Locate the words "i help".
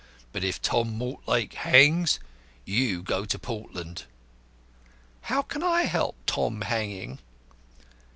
5.61-6.15